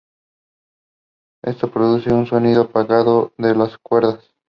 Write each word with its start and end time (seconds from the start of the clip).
Esto 1.43 1.69
produce 1.69 2.11
un 2.11 2.25
sonido 2.25 2.63
apagado 2.63 3.33
de 3.37 3.53
las 3.53 3.77
cuerdas. 3.77 4.33